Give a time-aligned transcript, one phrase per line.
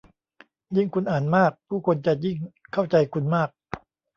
[0.75, 2.37] ยิ่งคุณอ่านมาก ผู้คนจะยิ่ง
[2.73, 3.49] เข้าใจคุณมาก